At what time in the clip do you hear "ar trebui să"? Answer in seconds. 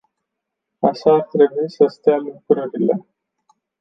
1.13-1.85